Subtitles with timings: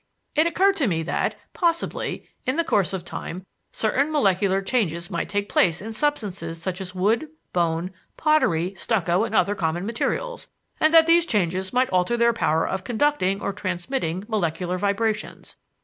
[0.35, 5.29] It occurred to me that, possibly, in the course of time, certain molecular changes might
[5.29, 10.91] take place in substances such as wood, bone, pottery, stucco, and other common materials, and
[10.91, 15.55] that these changes might alter their power of conducting or transmitting molecular vibrations.